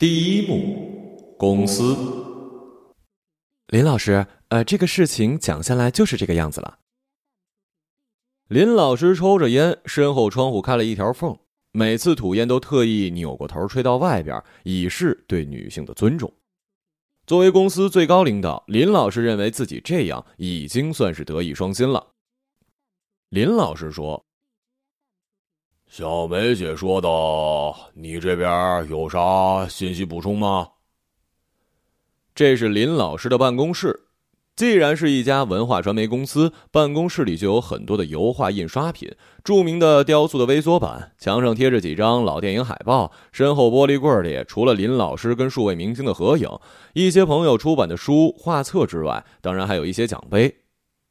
[0.00, 1.94] 第一幕，公司。
[3.66, 6.78] 林老师，呃，这个事情讲下来就是这个样子了。
[8.48, 11.38] 林老师抽着烟，身后窗户开了一条缝，
[11.72, 16.32] 每次吐烟都特意扭过头吹到外边，以示对女性的尊重。
[17.26, 22.12] 作为公司最高领导，林老师认为自己这样已经算是德艺双馨了。
[23.28, 24.24] 林老师说。
[25.90, 27.08] 小梅姐说的，
[27.94, 30.68] 你这边有啥信息补充吗？
[32.32, 34.02] 这是林老师的办公室。
[34.54, 39.10] 既然是一家文化传媒公司，办公室里就有很多的油画印刷品、
[39.42, 46.48] 著名的雕塑的微缩版，墙上贴着几张老电影海报，身后玻璃柜里除了林老师跟数位明星的合影、
[46.94, 50.54] 一些朋友出版的书、画册之外，当然还有一些奖杯，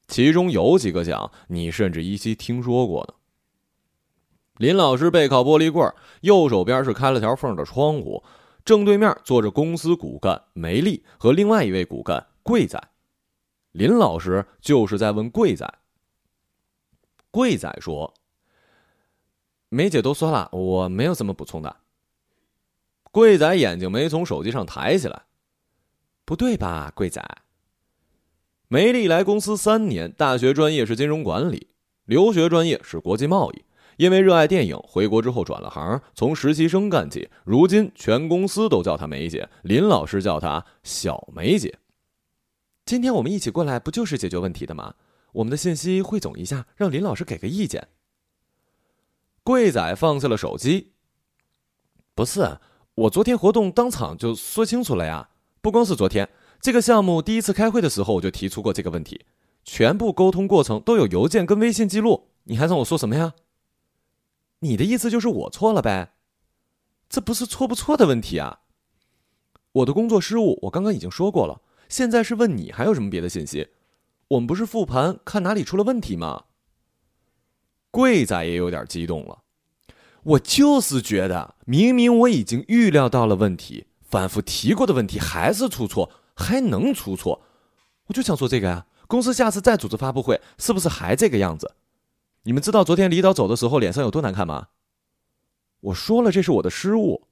[0.08, 3.16] 其中有几个奖你甚至依稀听说过呢。
[4.60, 8.22] 林老师背靠玻璃柜，右手边是开了条缝的窗户，
[8.66, 12.78] 正对面坐着公司骨干梅丽和另外一位骨干贵仔。
[13.72, 15.66] 林老师就是在问贵仔。
[17.32, 18.14] 贵仔说
[19.70, 21.78] ：“梅姐都说了，我没有什么补充的。”
[23.12, 25.22] 贵仔眼睛没从手机上抬起来，
[26.26, 26.92] 不对吧？
[26.94, 27.24] 贵仔，
[28.68, 31.70] 梅丽来公司三年，大学专业是金融管理，
[32.04, 33.64] 留学专业是国际贸易。
[34.00, 37.30] 因为热爱电影，回国之后转了行，从实习生干起。
[37.44, 41.80] 如今全公司都叫她梅姐，林老师叫她小梅姐。
[42.86, 44.94] 今天我们一起过来，不就是解决问题的吗？
[45.34, 47.90] 我们的信息汇总一下，让林老师给个意见。
[49.44, 50.94] 贵仔放下了手机。
[52.16, 52.58] 不是，
[52.96, 55.28] 我昨天活动当场就说清楚了呀。
[55.60, 56.30] 不光是昨天，
[56.62, 59.26] 这个项目第一次开会的时候我就提出过这个问题，
[59.66, 62.30] 全部沟通过程都有邮件跟微信记录。
[62.46, 63.34] 你还让我说什么呀？
[64.60, 66.14] 你的意思就是我错了呗？
[67.08, 68.60] 这不是错不错的问题啊！
[69.72, 71.62] 我的工作失误，我刚刚已经说过了。
[71.88, 73.70] 现在是问你还有什么别的信息？
[74.28, 76.46] 我们不是复盘看哪里出了问题吗？
[77.90, 79.44] 贵仔也有点激动了。
[80.22, 87.42] 我就是觉得，明明我已经预料到了问题，反复提过的问题还是出错，还能出错？
[88.08, 88.86] 我就想说这个呀。
[89.08, 91.74] 公司下次再组织发布会，是不是还这个样子？
[92.44, 94.68] 你们知道昨天李导走的时候脸上有多难看吗？
[95.82, 97.28] 我说了，这是我的失误。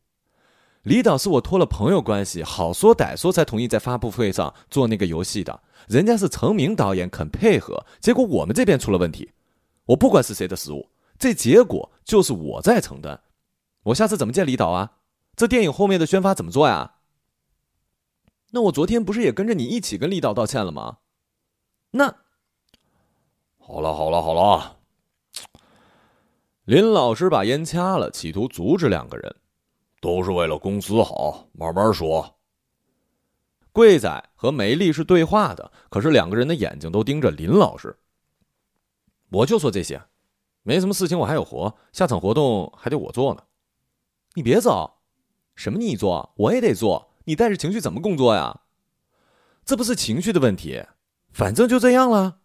[0.84, 5.62] 李导是我托了朋友关系，好说歹说才同意在发布会上做那个游戏的。
[5.88, 9.32] 人家是成名导演，肯配合，结果我们这边出了问题。
[9.86, 13.20] 我不管是谁的失误，这结果就是我在承担。
[13.84, 14.94] 我下次怎么见李导啊？
[15.36, 16.96] 这电影后面的宣发怎么做呀？
[18.52, 21.00] 那我昨天不是也跟着你一起跟李导道歉了吗？
[21.92, 22.16] 那
[23.60, 24.77] 好了，好了，好了。
[26.68, 29.34] 林老师把烟掐了，企图阻止两个人。
[30.02, 32.38] 都是为了公司好，慢慢说。
[33.72, 37.98] 贵仔和梅丽是对话的，可是两个人的眼睛都盯着林老师。
[39.30, 40.02] 我就说这些，
[40.64, 43.44] 没什么事情，我还有活，下场活动还得我做呢。
[44.34, 45.00] 你别走，
[45.56, 47.14] 什么你做，我也得做。
[47.24, 48.64] 你带着情绪怎么工作呀？
[49.64, 50.84] 这不是情绪的问题，
[51.32, 52.40] 反正就这样了。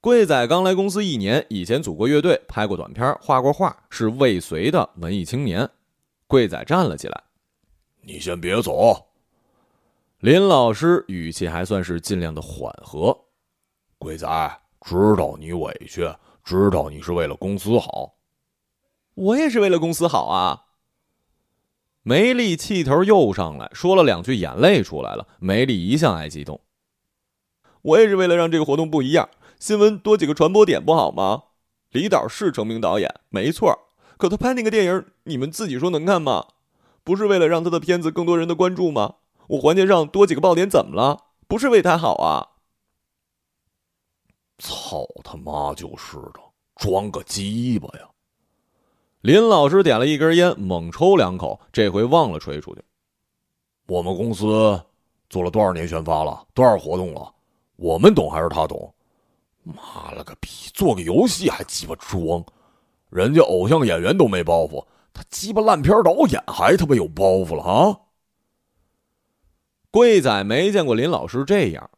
[0.00, 5.68] 贵仔刚来公司一年，以前组过乐队，拍过短片，画过画，是未遂的文艺青年。
[6.28, 7.20] 贵仔站了起来
[8.02, 9.08] ：“你先别走。”
[10.20, 13.24] 林老师语气还算是尽量的缓和
[13.98, 16.08] ：“贵仔，知道你委屈，
[16.44, 18.14] 知道你是为了公司好，
[19.14, 20.66] 我也是为了公司好啊。”
[22.04, 25.26] 梅丽气头又上来，说了两句，眼泪出来了。
[25.40, 26.60] 梅丽一向爱激动
[27.82, 31.44] ：“我也是为了让这个活动不一样。”新闻多几个传播点不好吗？
[31.90, 33.76] 李导是成名导演，没错，
[34.16, 36.46] 可他拍那个电影，你们自己说能看吗？
[37.02, 39.16] 不是为了让他的片子更多人的关注吗？
[39.48, 41.24] 我环节上多几个爆点怎么了？
[41.48, 42.60] 不是为他好啊！
[44.58, 46.40] 操他妈就是的，
[46.76, 48.10] 装个鸡巴呀！
[49.22, 52.82] 林老师点了一根烟，猛抽两口，这回忘了吹出去。
[53.86, 54.80] 我们公司
[55.30, 57.34] 做了多少年宣发了，多少活动了？
[57.76, 58.94] 我们懂还是他懂？
[59.68, 60.48] 妈了个逼！
[60.72, 62.44] 做个游戏还鸡巴装，
[63.10, 68.00] 人家偶像演员都没包袱，他鸡巴烂片导演还他妈有包袱了啊！
[69.90, 71.90] 贵仔没见过林老师这样，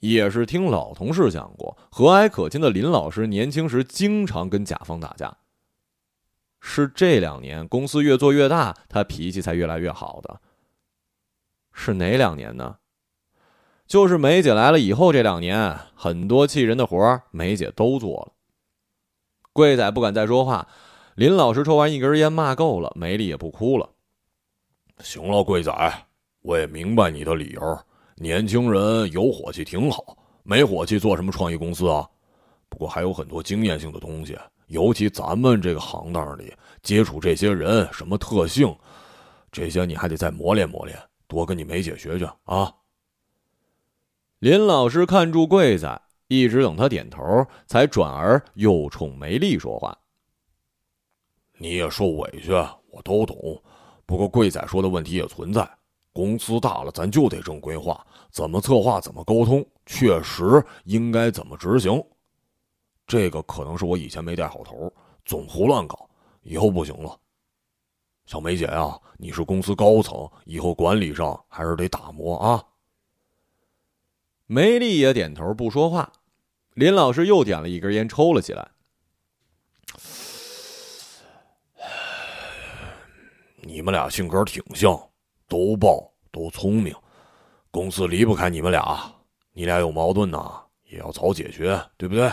[0.00, 5.36] 也是听老同事讲过，和蔼可亲的林老师年轻时经常跟甲方打架。
[6.60, 10.40] 是这两年公司越做越大，他脾气才越来越好的。
[11.72, 12.76] 是哪两年呢？
[13.92, 18.32] 就是梅姐来了以后，这两年很多气人的活梅姐都做了。
[19.52, 20.66] 贵仔不敢再说话。
[21.14, 23.86] 林老师抽完一根烟，骂够了，梅丽也不哭了。
[25.00, 25.70] 行了，贵仔，
[26.40, 27.78] 我也明白你的理由。
[28.16, 32.08] 年轻人有火气挺好，没火气做什么创意公司啊？
[32.70, 34.38] 不过还有很多经验性的东西，
[34.68, 36.50] 尤其咱们这个行当里
[36.80, 38.74] 接触这些人，什么特性，
[39.50, 40.98] 这些你还得再磨练磨练，
[41.28, 42.72] 多跟你梅姐学学啊。
[44.42, 49.96] 林老师看住贵仔，一直等他点头，才转而又冲梅丽说话
[51.58, 52.50] ：“你也受委屈，
[52.90, 53.36] 我都懂。
[54.04, 55.70] 不过贵仔说的问题也存在。”
[56.12, 62.04] 公司大了，咱就得正规化，怎么策划，怎么沟通，确实应该怎么执行。
[63.06, 64.92] 这个可能是我以前没带好头，
[65.24, 66.10] 总胡乱搞，
[66.42, 67.16] 以后不行了。
[68.26, 72.60] 小梅姐呀，你是公司高层，以后管理上还是得打磨啊。
[74.52, 76.12] 梅丽也点头不说话。
[76.74, 78.68] 林老师又点了一根烟，抽了起来。
[83.62, 85.00] 你们俩性格挺像。
[85.48, 86.94] 都暴都聪明，
[87.70, 89.10] 公司离不开你们俩。
[89.52, 92.30] 你俩有矛盾呐，也要早解决，对不对？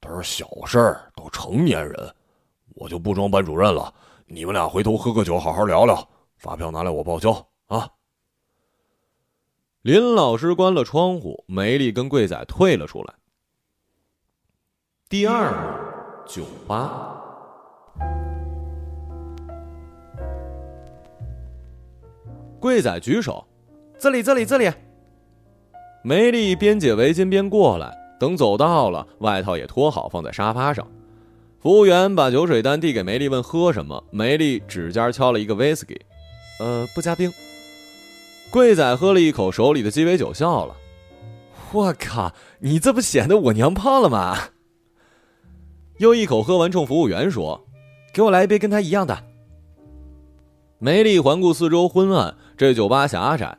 [0.00, 2.14] 都是小事儿，都成年人，
[2.76, 3.92] 我就不装班主任了。
[4.26, 6.08] 你们俩回头喝个酒，好好聊聊。
[6.38, 7.32] 发票拿来，我报销
[7.66, 7.88] 啊。
[9.88, 13.14] 林老师关了窗户，梅丽跟贵仔退了出来。
[15.08, 17.18] 第二幕，酒吧。
[22.60, 23.42] 贵仔举手
[23.98, 24.70] ：“这里，这里，这里。”
[26.04, 30.86] 梅丽边解围巾边过来，等走到了，外套也脱好放在沙发上。
[31.60, 34.04] 服务员把酒水单递给梅丽，问喝什么。
[34.10, 35.98] 梅丽指尖敲了一个威士忌，
[36.60, 37.32] 呃，不加冰。
[38.50, 40.74] 贵仔喝了一口手里的鸡尾酒，笑了
[41.72, 44.38] ：“我靠，你这不显得我娘炮了吗？”
[45.98, 47.66] 又一口喝完，冲服务员说
[48.14, 49.24] ：“给我来一杯跟他一样的。”
[50.80, 52.34] 梅丽环顾四周，昏暗。
[52.56, 53.58] 这酒吧狭窄，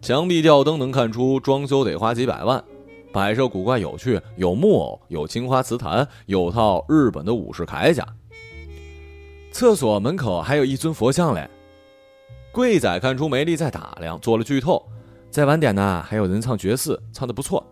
[0.00, 2.64] 墙壁吊灯能看出装修得花几百万，
[3.12, 8.06] 摆设古怪有趣，有木偶，有青花瓷坛，有套日本的武士铠甲。
[9.52, 11.48] 厕所门口还有一尊佛像嘞。
[12.52, 14.84] 贵仔看出梅丽在打量，做了剧透。
[15.30, 17.64] 再晚点呢，还有人唱爵士，唱的不错。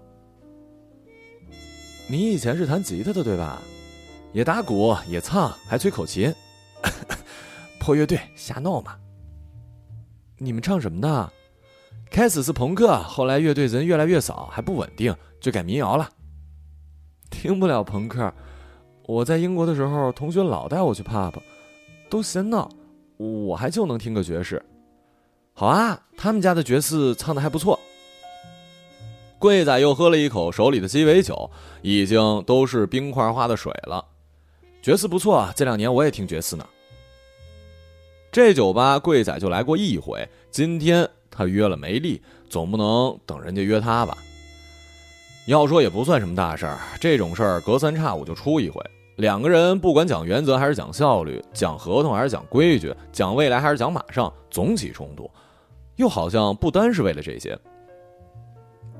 [2.07, 3.61] 你以前是弹吉他的对吧？
[4.33, 6.33] 也打鼓，也唱，还吹口琴。
[7.81, 8.97] 破乐队，瞎闹嘛。
[10.37, 11.29] 你们唱什么呢？
[12.09, 16.09] 开始是朋克，后来乐队人越来越少，还不稳定，就改民谣了。
[17.31, 18.33] 听不了朋克，
[19.07, 21.35] 我在英国的时候，同学老带我去 pub，
[22.09, 22.71] 都嫌闹，
[23.17, 24.65] 我还就能听个爵士。
[25.59, 27.77] 好啊，他们家的爵士唱的还不错。
[29.41, 31.51] 贵仔又喝了一口手里的鸡尾酒，
[31.83, 34.05] 已经都是冰块化的水了。
[34.81, 36.65] 爵士不错，这两年我也听爵士呢。
[38.31, 44.17] 这酒吧贵仔就来过一回，今天他约了梅丽，总不能等人家约他吧？
[45.47, 48.81] 要说也不算什么大事儿，这种事儿隔三差五就出一回。
[49.17, 55.29] 两个人不管讲原则还是讲效率，讲合同还是讲规矩，讲未来还是讲马上，总起冲突，
[55.99, 57.57] 又好像不单是为了这些。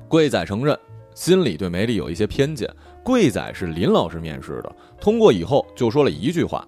[0.07, 0.77] 贵仔承认
[1.15, 2.69] 心里对梅丽有一些偏见。
[3.03, 6.67] 贵仔是林老师面试的，通过以后就说了一句话。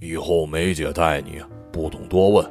[0.00, 1.40] 以后梅姐带你，
[1.70, 2.50] 不懂多问。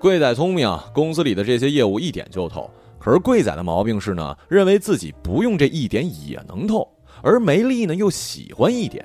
[0.00, 2.70] 贵仔聪明啊，公司里的这些业务一点就透。
[2.98, 6.88] 可是贵仔的毛病是呢，认为自己不用这一点也能透，
[7.22, 9.04] 而梅丽呢又喜欢一点，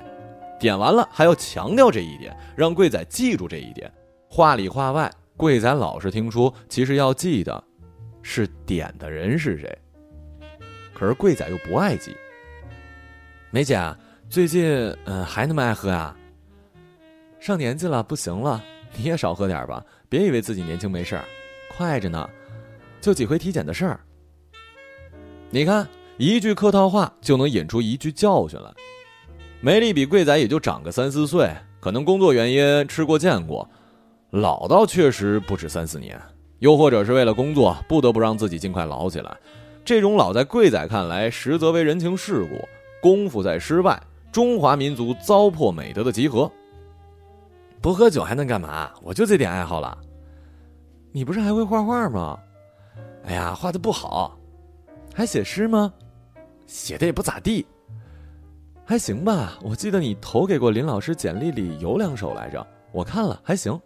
[0.60, 3.91] 点完了还要强调这一点，让贵仔记住这一点。
[4.29, 7.63] 话里话外，贵仔老是听说，其实要记得
[8.22, 9.74] 是点的人是谁。
[10.93, 12.13] 可是贵仔又不爱记。
[13.50, 13.79] 梅姐，
[14.29, 16.13] 最近嗯还那么爱喝呀？
[17.39, 18.62] 上年纪了，不行了，
[18.98, 19.81] 你也少喝点吧。
[20.10, 21.24] 别以为自己年轻没事儿，
[21.69, 22.29] 快着呢，
[23.00, 24.01] 就几回体检的事儿。
[25.50, 28.69] 你看，一句客套话就能引出一句教训来。
[29.62, 33.65] 梅丽比贵仔也就长个三四岁，可能工作原因吃过见过，
[34.31, 36.21] 老到确实不止三四年，
[36.59, 39.36] 又或者是为了工作不得不让自己尽快老起来。
[39.83, 42.67] 这种老在贵仔看来，实则为人情世故，
[43.01, 44.00] 功夫在诗外，
[44.31, 46.51] 中华民族糟粕美德的集合。
[47.81, 48.91] 不喝酒还能干嘛？
[49.01, 49.98] 我就这点爱好了。
[51.12, 52.38] 你不是还会画画吗？
[53.25, 54.38] 哎呀，画的不好。
[55.12, 55.91] 还写诗吗？
[56.67, 57.65] 写的也不咋地。
[58.86, 59.57] 还行吧。
[59.63, 63.79] 我记得你投给过林老师简历里有两首来着，我看了还行。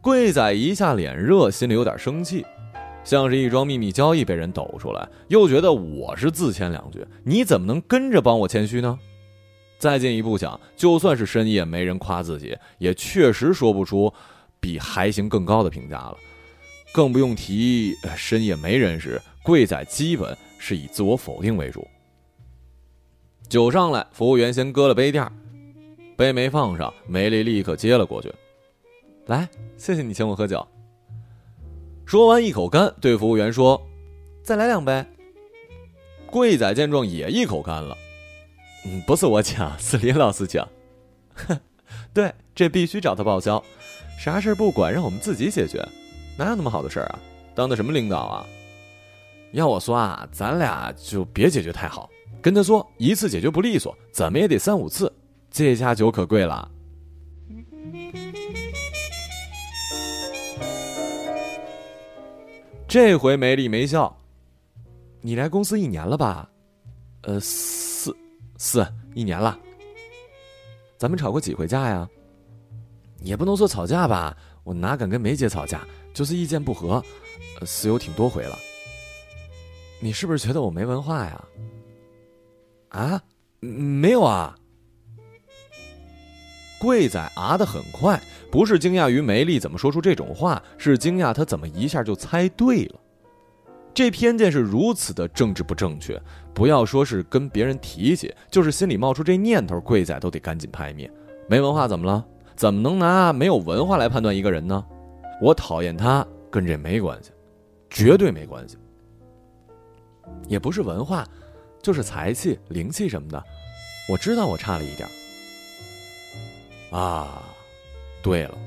[0.00, 2.44] 贵仔一下脸热，心里有点生气，
[3.02, 8.98] 像是一桩秘密交易被人抖出来，又觉得我是自谦两句，你怎么能跟着帮我谦虚呢？
[9.78, 14.12] 再进一步想，就算是深夜没人夸自己，也确实说不出
[14.60, 16.16] 比还行更高的评价了。
[16.92, 21.86] 更不用提深夜没人时，贵仔基本是以自我否定为主。
[23.48, 25.30] 酒上来，服务员先搁了杯垫，
[26.16, 28.32] 杯没放上，梅丽立刻接了过去。
[29.28, 30.66] 来，谢谢你请我喝酒。
[32.06, 33.78] 说完一口干，对服务员说
[34.42, 35.04] ：“再来两杯。”
[36.24, 37.94] 贵仔见状也一口干了。
[38.86, 40.64] 嗯，不是我请， 是林老师请。
[41.34, 41.60] 哼，
[42.14, 43.62] 对，这必须找他报销。
[44.18, 45.86] 啥事儿不管，让我们自己解决，
[46.38, 47.18] 哪有那么好的事儿啊？
[47.54, 48.46] 当的什么领导啊？
[49.52, 52.08] 要我说啊，咱俩就别解决太好，
[52.40, 55.12] 跟他说一次解决不利索，怎么也得三五次。
[55.50, 56.70] 这家酒可贵了。
[62.88, 64.16] 这回梅丽没笑。
[65.20, 66.48] 你来公司一年了吧？
[67.20, 68.16] 呃，四
[68.56, 69.58] 四一年了。
[70.96, 72.08] 咱们吵过几回架呀？
[73.20, 75.86] 也不能说吵架吧，我哪敢跟梅姐吵架？
[76.14, 77.04] 就是意见不合，
[77.66, 78.56] 是有挺多回了。
[80.00, 81.44] 你是不是觉得我没文化呀？
[82.88, 83.22] 啊，
[83.60, 84.56] 没有啊。
[86.80, 88.20] 贵仔啊的很快，
[88.50, 93.00] 不是惊讶于梅丽怎么说出这种话，是惊讶他怎么一下就猜对了。
[93.92, 96.20] 这偏见是如此的政治不正确，
[96.54, 101.10] 不要说是跟别人提起，就是心里冒出这念头，贵仔都得赶紧拍灭。
[101.48, 102.24] 没文化怎么了？
[102.54, 104.84] 怎么能拿没有文化来判断一个人呢？
[105.40, 107.30] 我讨厌他跟这没关系，
[107.90, 108.76] 绝对没关系。
[110.46, 111.26] 也不是文化，
[111.82, 113.42] 就是财气、灵气什么的。
[114.08, 115.08] 我知道我差了一点。
[116.90, 117.42] 啊，
[118.22, 118.58] 对了，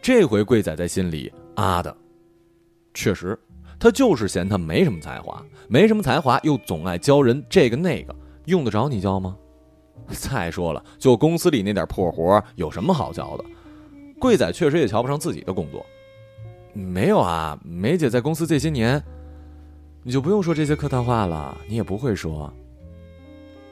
[0.00, 1.94] 这回贵仔在心里啊的，
[2.94, 3.38] 确实。
[3.78, 8.14] 他就是嫌他没什么才华，没什么才华又总爱教人这个那个，
[8.44, 9.34] 用得着你教吗？
[10.08, 13.44] 再说了，就公司里那点破活，有什么好教的？
[14.18, 15.84] 贵仔确实也瞧不上自己的工作。
[16.74, 19.02] 没有啊，梅姐在公司这些年，
[20.02, 22.52] 你就不用说这些客套话了，你也不会说。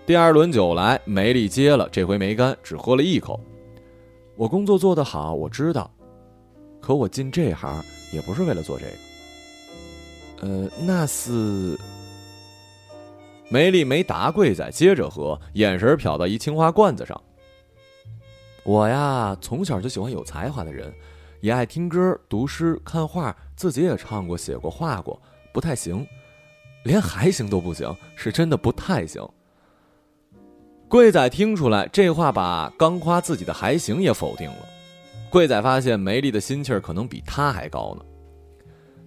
[0.06, 3.38] 第二轮酒来，梅丽接了，这回没干，只喝了一口。
[4.38, 5.90] 我工作做得好，我知道，
[6.80, 8.92] 可我进这行也不是为了做这个。
[10.46, 11.76] 呃，那是
[13.50, 17.20] 梅丽没答贵仔，接着喝，眼神瞟到一青花罐子上。
[18.62, 20.94] 我呀，从小就喜欢有才华的人，
[21.40, 25.20] 也爱听歌、读诗、看画，自己也唱过、写过、画过，
[25.52, 26.06] 不太行，
[26.84, 29.28] 连还行都不行，是真的不太行。
[30.88, 34.56] 贵仔听出来这话，把刚夸自己的还行也否定了。
[35.28, 38.04] 贵仔发现梅丽的心气儿可能比他还高呢。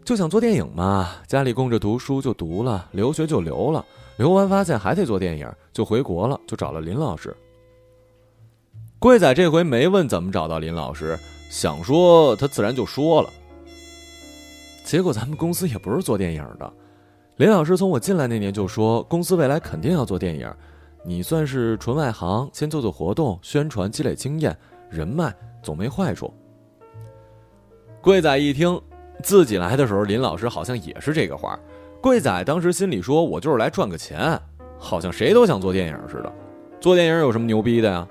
[0.05, 3.83] 就想做电影嘛，家里供着读书就读了，留学就留了，
[4.17, 7.35] 留完发现还得做电影，就回国了，就找了林老师。
[8.99, 11.17] 贵仔这回没问怎么找到林老师，
[11.49, 13.29] 想说他自然就说了。
[14.83, 16.71] 结果咱们公司也不是做电影的，
[17.37, 20.51] 林老师从我进来那年就说，公司未来肯定要做电影，
[21.03, 24.55] 你算是纯外行，先做做活动宣传，积累经验
[24.89, 26.33] 人脉，总没坏处。
[28.01, 28.79] 贵仔一听。
[29.23, 31.59] 自己来的时候，林老师好像也是这个话。
[32.01, 34.39] 贵仔当时心里说：“我就是来赚个钱，
[34.79, 36.33] 好像谁都想做电影似的。
[36.79, 38.07] 做电影有什么牛逼的呀？”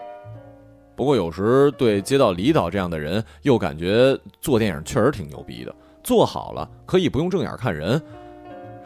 [0.94, 5.74] 不过有时对接到李导这样的人，又感觉做电影确实挺牛逼的。
[6.04, 8.00] 做好了可以不用正眼看人，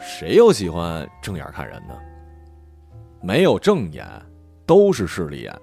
[0.00, 1.94] 谁又喜欢正眼看人呢？
[3.25, 4.07] 没有正眼，
[4.66, 5.61] 都是势利眼。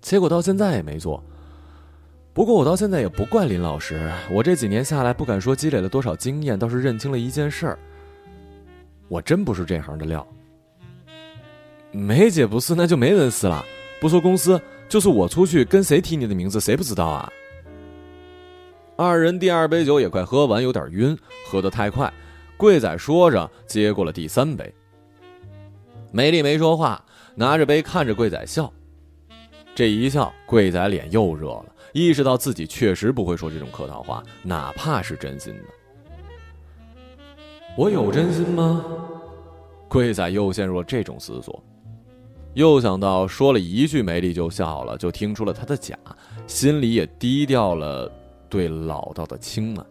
[0.00, 1.22] 结果到现在也没做。
[2.34, 7.78] 不过我到现在也不怪林老师，我这几年下来不敢说积累了多少经验，倒是认清了一件事儿：
[9.06, 10.26] 我真不是这行的料。
[11.92, 13.64] 梅姐不是，那就没人是了。
[14.00, 17.32] 不说公司，就是我出去跟谁提你的名字，谁不知道啊？
[18.96, 22.12] 二人第二杯酒也快喝完，有点晕，喝得太快。
[22.56, 24.74] 贵仔说着接过了第三杯。
[26.10, 28.72] 梅丽没说话，拿着杯看着贵仔笑。
[29.74, 31.66] 这一笑，贵仔脸又热了。
[31.92, 35.64] 意识到自己确实不会说这种客套话，哪怕是真心的。
[37.76, 38.84] 我有真心吗？
[39.88, 41.62] 贵仔又陷入了这种思索，
[42.54, 45.96] 又想到说了一句梅丽就笑了，就听出了他的假，
[46.46, 48.10] 心里也低调了
[48.48, 49.86] 对老道的轻慢。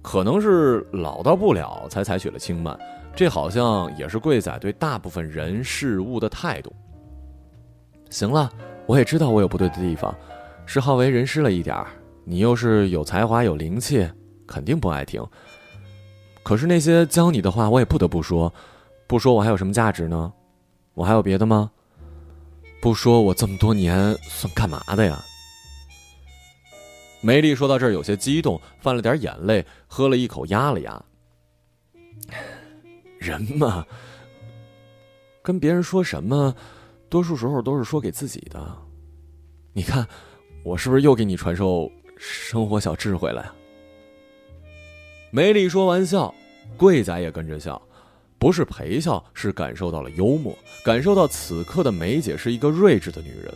[0.00, 2.78] 可能是老道不了才采取了轻慢，
[3.14, 6.74] 这好像也是贵仔对大部分人事物的态度。
[8.08, 8.50] 行了，
[8.86, 10.14] 我也知道我有不对的地方。
[10.66, 11.88] 是好为人师了一点儿，
[12.24, 14.08] 你又是有才华有灵气，
[14.46, 15.24] 肯定不爱听。
[16.42, 18.52] 可是那些教你的话，我也不得不说，
[19.06, 20.32] 不说我还有什么价值呢？
[20.94, 21.70] 我还有别的吗？
[22.80, 25.22] 不说我这么多年算干嘛的呀？
[27.20, 31.04] 梅丽说到这儿有些激动，泛了点眼泪，喝了一口压了压。
[33.20, 33.86] 人嘛，
[35.42, 36.54] 跟别人说什么，
[37.10, 38.76] 多数时候都是说给自己的。
[39.74, 40.08] 你看，
[40.64, 43.54] 我是不是又给你传授生活小智慧了呀？
[45.30, 46.34] 梅丽说完笑，
[46.78, 47.80] 贵仔也跟着笑，
[48.38, 53.52] 不是陪笑，是感受到了幽默，感受到此刻的梅姐是一个睿智的女人。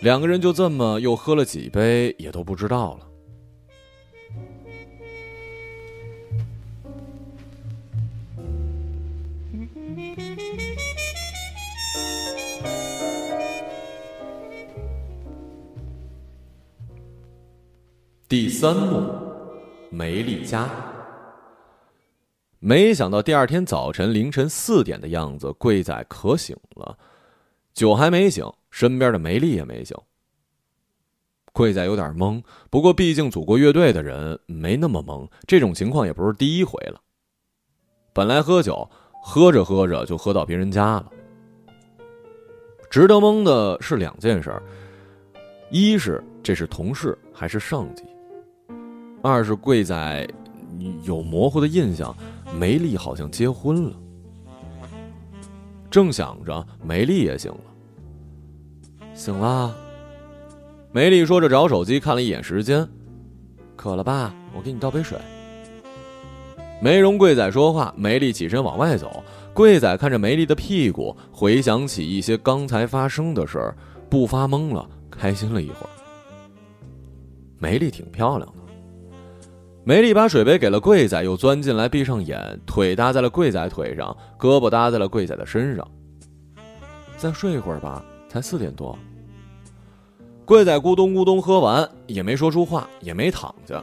[0.00, 3.08] 两个人就这么又喝了几杯，也都不知道了。
[18.28, 19.10] 第三幕，
[19.88, 20.68] 梅丽家。
[22.58, 26.98] 没想到第二天早晨凌晨四点的样子，贵仔可醒了，
[27.72, 28.44] 酒还没醒。
[28.70, 29.96] 身边的梅丽也没醒，
[31.54, 32.42] 贵仔有点懵。
[32.68, 37.00] 不过毕竟组过乐队的人没那么懵，这种情况也不是第一回了。
[38.12, 38.86] 本来喝酒，
[39.22, 41.10] 喝着喝着就喝到别人家了。
[42.90, 44.54] 值得懵的是两件事：
[45.70, 48.02] 一是这是同事还是上级；
[49.22, 50.28] 二是贵仔
[51.02, 52.14] 有模糊的印象，
[52.58, 53.92] 梅丽好像结婚了。
[55.90, 57.58] 正想着，梅丽也醒了。
[59.14, 59.74] 醒了，
[60.92, 62.88] 梅丽说着找手机看了一眼时间，
[63.74, 64.34] 渴了吧？
[64.54, 65.18] 我给你倒杯水。
[66.80, 69.24] 没容贵仔说话，梅丽起身往外走。
[69.52, 73.76] 贵仔看着梅丽的屁股，回想起一些刚才发生的事儿，
[74.08, 75.90] 不发懵了，开心了一会儿。
[77.58, 78.67] 梅丽挺漂亮的。
[79.88, 85.90] 梅丽把水杯给了贵仔，又钻进来，闭上眼，腿搭在了贵仔腿上，胳膊搭在了贵仔的身上。
[87.16, 88.98] 再睡一会儿吧，才四点多。
[90.44, 93.82] 贵仔咕咚咕咚喝完，也没说出话，也没躺下。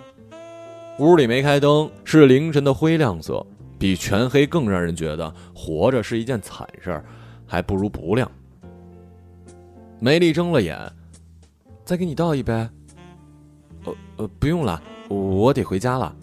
[1.00, 3.44] 屋里没开灯，是凌晨的灰亮色，
[3.80, 7.06] 比全黑更让人觉得活着是一件惨事儿，
[7.48, 8.30] 还不如不亮。
[10.00, 10.78] 梅丽睁了眼，
[11.84, 12.54] 再给你倒一杯。
[13.86, 16.16] 呃呃，不用了，我得回家了。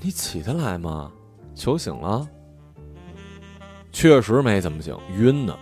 [0.00, 1.10] 你起得来吗？
[1.54, 2.26] 酒醒了？
[3.90, 5.56] 确实没怎么醒，晕呢。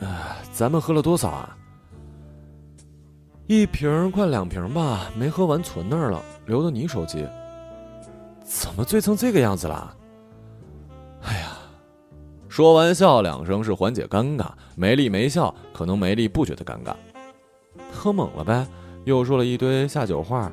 [0.00, 1.56] 哎，咱们喝了多少啊？
[3.46, 7.26] 一瓶快两瓶吧，没喝完存那儿了，留的你手机。
[8.42, 9.94] 怎么醉成这个样子了？
[11.22, 11.58] 哎呀，
[12.48, 14.46] 说完笑两声是缓解尴尬。
[14.74, 16.94] 梅丽没笑，可能梅丽不觉得尴尬。
[17.92, 18.66] 喝猛了呗，
[19.04, 20.50] 又说了一堆下酒话。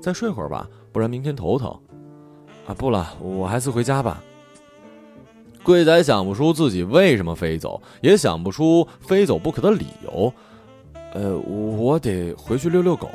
[0.00, 1.68] 再睡会儿吧，不然明天头疼。
[2.66, 4.22] 啊，不了，我还是回家吧。
[5.62, 10.32] 贵仔想不出自己为什么飞走，也想不出非走不可的理由。
[11.12, 13.10] 呃，我得回去遛遛狗。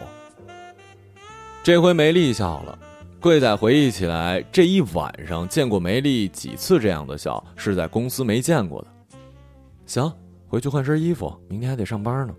[1.64, 2.78] 这回梅丽笑了，
[3.20, 8.88] 贵仔回忆起来，这一晚上见过梅丽几次这样的笑，是在公司没见过的。
[9.86, 10.12] 行，
[10.48, 12.34] 回去换身衣服，明天还得上班呢。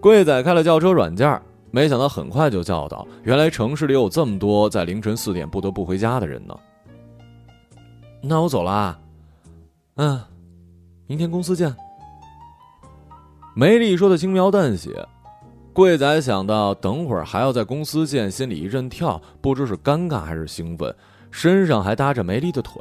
[0.00, 6.56] 贵仔开了轿车软件，没想到很快就叫到，原来城市里有这么多在凌晨四点不得不回家的人呢。
[8.22, 8.98] 那我走了，
[9.96, 10.20] 嗯，
[11.06, 11.74] 明天公司见。
[13.54, 15.06] 梅丽说的轻描淡写，
[15.72, 20.94] 贵仔想到等会儿还要在公司见，心里一阵跳，不知是尴尬还是兴奋，
[21.30, 22.80] 身上还搭着梅丽的腿。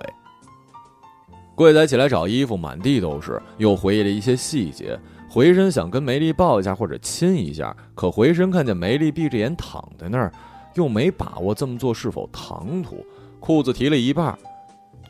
[1.54, 5.00] 贵仔起来找衣服，满地都是，又回忆了一些细节，
[5.36, 10.32] 回身想跟梅丽抱一下或者亲一下，可回身看见梅丽闭着眼躺在那儿，
[10.76, 13.06] 又没把握这么做是否唐突，
[13.42, 14.40] 裤子提了一半，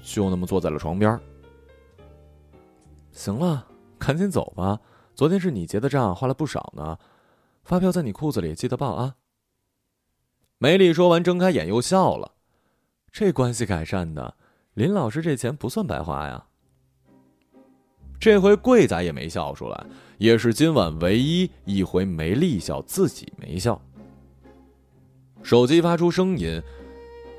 [0.02, 1.20] 就那么坐在了床边。
[3.12, 3.68] 行了，
[4.00, 4.80] 赶紧走吧。
[5.14, 6.98] 昨天是你结的账，花了不少呢，
[7.64, 9.18] 发票在你裤子里，记得报啊。
[10.58, 12.32] 梅丽说完，睁开眼又笑了，
[13.12, 14.36] 这关系改善的，
[14.74, 16.48] 林老师这钱不算白花呀。
[18.20, 19.86] 这回贵仔也没笑出来，
[20.18, 23.80] 也是今晚唯一一回没丽笑，自己没笑。
[25.44, 26.62] 手机发出声音，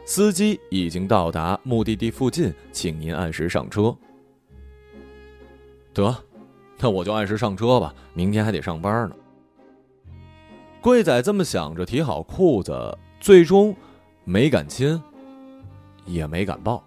[0.05, 3.97] 司机已经到达目的地附近，请您按时上车。
[5.93, 6.15] 得。
[6.79, 9.17] 那我就按时上车吧，明天还得上班呢。
[10.83, 13.75] 贵仔这么想着，提好裤子，最终
[14.25, 15.03] 没敢亲，
[16.05, 16.86] 也没敢抱。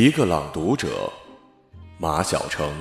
[0.00, 1.12] 一个朗读者，
[1.98, 2.72] 马晓成。